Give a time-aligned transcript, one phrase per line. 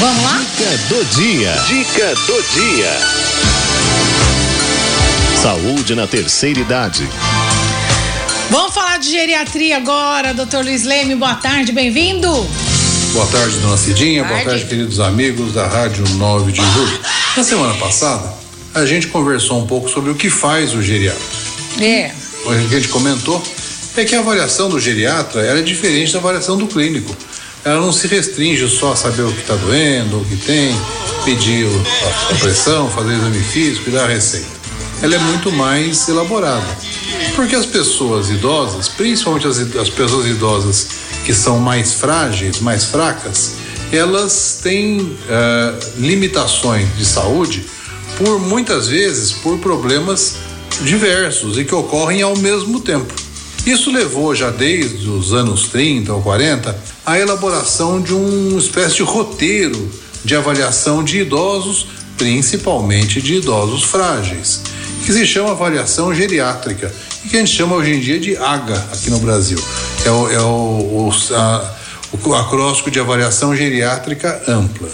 [0.00, 0.38] Vamos lá?
[0.38, 1.52] Dica do dia.
[1.66, 2.90] Dica do dia.
[5.42, 7.08] Saúde na terceira idade.
[8.48, 11.16] Vamos falar de geriatria agora, doutor Luiz Leme.
[11.16, 12.28] Boa tarde, bem-vindo.
[13.12, 14.22] Boa tarde, dona Cidinha.
[14.22, 14.44] Tarde.
[14.44, 17.00] Boa tarde, queridos amigos da Rádio 9 de Julho.
[17.36, 18.32] Na semana passada,
[18.74, 21.20] a gente conversou um pouco sobre o que faz o geriatra.
[21.80, 22.12] É.
[22.44, 23.42] O que a gente comentou
[23.96, 27.16] é que a avaliação do geriatra era diferente da avaliação do clínico.
[27.64, 30.74] Ela não se restringe só a saber o que está doendo, o que tem,
[31.24, 31.66] pedir
[32.30, 34.58] a pressão, fazer exame físico e dar a receita.
[35.02, 36.66] Ela é muito mais elaborada.
[37.36, 40.88] Porque as pessoas idosas, principalmente as, as pessoas idosas
[41.24, 43.54] que são mais frágeis, mais fracas,
[43.92, 47.64] elas têm eh, limitações de saúde
[48.16, 50.36] por muitas vezes por problemas
[50.82, 53.14] diversos e que ocorrem ao mesmo tempo.
[53.66, 59.02] Isso levou já desde os anos 30 ou 40 à elaboração de uma espécie de
[59.02, 59.90] roteiro
[60.24, 61.86] de avaliação de idosos,
[62.16, 64.60] principalmente de idosos frágeis,
[65.04, 66.92] que se chama avaliação geriátrica
[67.24, 69.62] e que a gente chama hoje em dia de AGA aqui no Brasil.
[70.04, 70.44] É o, é o,
[71.10, 71.74] o, a-
[72.24, 74.88] o acróstico de avaliação geriátrica ampla.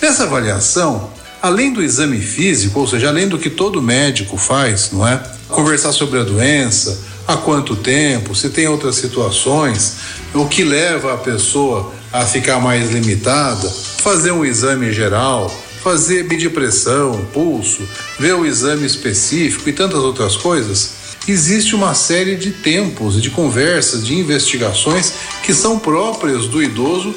[0.00, 1.10] Nessa avaliação,
[1.42, 5.22] além do exame físico, ou seja, além do que todo médico faz, não é?
[5.48, 9.96] Conversar sobre a doença, há quanto tempo, se tem outras situações,
[10.34, 15.50] o que leva a pessoa a ficar mais limitada, fazer um exame geral,
[15.82, 17.82] fazer medir pressão, pulso,
[18.18, 21.00] ver o exame específico e tantas outras coisas.
[21.28, 27.14] Existe uma série de tempos de conversas, de investigações que são próprias do idoso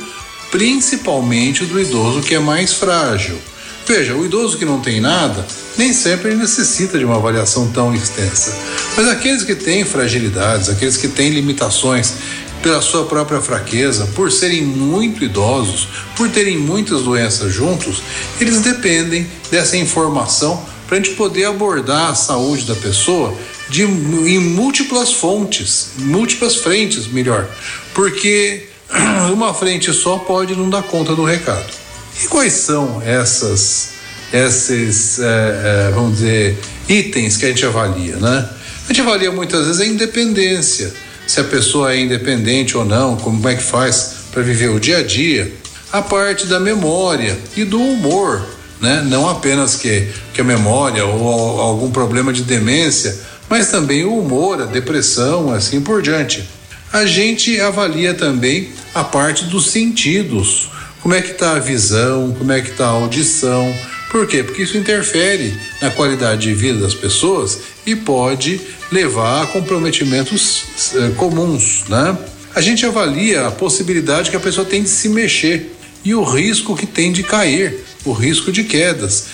[0.53, 3.39] principalmente do idoso que é mais frágil.
[3.85, 5.45] Veja, o idoso que não tem nada,
[5.77, 8.55] nem sempre necessita de uma avaliação tão extensa.
[8.95, 12.13] Mas aqueles que têm fragilidades, aqueles que têm limitações
[12.61, 18.01] pela sua própria fraqueza, por serem muito idosos, por terem muitas doenças juntos,
[18.39, 23.37] eles dependem dessa informação para a gente poder abordar a saúde da pessoa
[23.67, 27.49] de, em múltiplas fontes, múltiplas frentes, melhor,
[27.93, 28.67] porque
[29.33, 31.82] uma frente só pode não dar conta do recado.
[32.21, 33.89] E quais são essas,
[34.31, 36.57] esses, é, vamos dizer,
[36.87, 38.49] itens que a gente avalia, né?
[38.85, 40.93] A gente avalia muitas vezes a independência,
[41.25, 44.97] se a pessoa é independente ou não, como é que faz para viver o dia
[44.97, 45.53] a dia,
[45.91, 48.45] a parte da memória e do humor,
[48.81, 49.01] né?
[49.07, 53.17] Não apenas que, que a memória ou algum problema de demência,
[53.49, 56.43] mas também o humor, a depressão, assim por diante.
[56.91, 60.69] A gente avalia também a parte dos sentidos,
[61.03, 63.71] como é que está a visão, como é que está a audição.
[64.09, 64.41] Por quê?
[64.43, 68.59] Porque isso interfere na qualidade de vida das pessoas e pode
[68.91, 70.63] levar a comprometimentos
[70.95, 72.17] eh, comuns, né?
[72.55, 75.75] A gente avalia a possibilidade que a pessoa tem de se mexer
[76.05, 79.25] e o risco que tem de cair, o risco de quedas,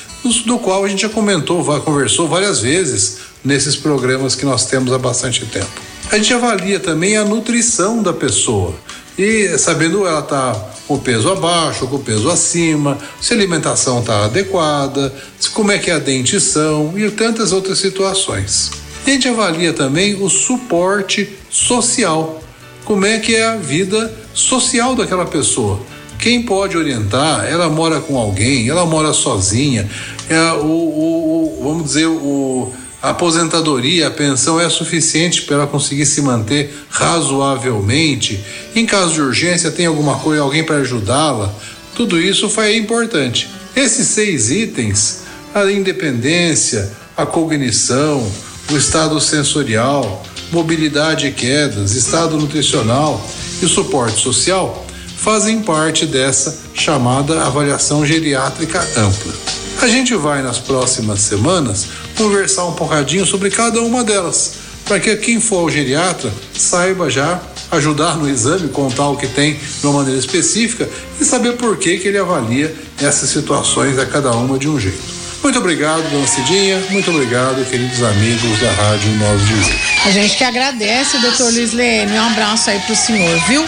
[0.46, 4.97] do- qual a gente já comentou, conversou várias vezes nesses programas que nós temos há
[4.97, 5.69] bastante tempo.
[6.12, 8.74] A gente avalia também a nutrição da pessoa
[9.22, 10.56] e sabendo ela tá
[10.88, 15.72] com o peso abaixo, com o peso acima, se a alimentação está adequada, se como
[15.72, 18.72] é que é a dentição e tantas outras situações.
[19.06, 22.41] A gente avalia também o suporte social,
[22.85, 25.80] como é que é a vida social daquela pessoa.
[26.18, 27.46] Quem pode orientar?
[27.46, 29.90] Ela mora com alguém, ela mora sozinha,
[30.30, 32.72] é, o, o- o- vamos dizer, o,
[33.02, 38.44] a aposentadoria, a pensão é suficiente para conseguir se manter razoavelmente.
[38.76, 41.54] Em caso de urgência, tem alguma coisa, alguém para ajudá-la.
[41.96, 43.50] Tudo isso foi importante.
[43.74, 45.22] Esses seis itens,
[45.54, 48.30] a independência, a cognição,
[48.70, 53.26] o estado sensorial, mobilidade e quedas, estado nutricional
[53.62, 54.86] e suporte social,
[55.16, 59.38] fazem parte dessa chamada avaliação geriátrica ampla.
[59.81, 65.16] A gente vai nas próximas semanas conversar um bocadinho sobre cada uma delas, para que
[65.16, 67.40] quem for ao geriatra saiba já
[67.72, 70.89] ajudar no exame, contar o que tem de uma maneira específica
[71.22, 75.19] e saber por que, que ele avalia essas situações a cada uma de um jeito.
[75.42, 76.77] Muito obrigado, dona Cidinha.
[76.89, 79.80] Muito obrigado, queridos amigos da Rádio 9 de Julho.
[80.06, 82.12] A gente que agradece, doutor Luiz Leme.
[82.12, 83.65] Um abraço aí pro senhor, viu?